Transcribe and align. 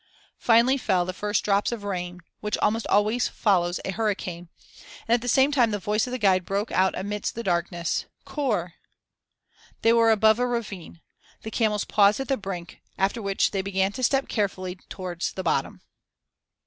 Finally 0.39 0.77
fell 0.79 1.05
the 1.05 1.13
first 1.13 1.45
drops 1.45 1.71
of 1.71 1.83
rain, 1.83 2.21
which 2.39 2.57
almost 2.57 2.87
always 2.87 3.27
follows 3.27 3.79
a 3.85 3.91
hurricane, 3.91 4.49
and 5.07 5.13
at 5.13 5.21
the 5.21 5.27
same 5.27 5.51
time 5.51 5.69
the 5.69 5.77
voice 5.77 6.07
of 6.07 6.11
the 6.11 6.17
guide 6.17 6.43
broke 6.43 6.71
out 6.71 6.97
amidst 6.97 7.35
the 7.35 7.43
darkness: 7.43 8.05
"Khor!" 8.25 8.73
They 9.83 9.93
were 9.93 10.09
above 10.09 10.39
a 10.39 10.47
ravine. 10.47 11.01
The 11.43 11.51
camels 11.51 11.85
paused 11.85 12.19
at 12.19 12.29
the 12.29 12.35
brink; 12.37 12.81
after 12.97 13.21
which 13.21 13.51
they 13.51 13.61
began 13.61 13.91
to 13.91 14.01
step 14.01 14.27
carefully 14.27 14.77
towards 14.89 15.33
the 15.33 15.43
bottom. 15.43 15.81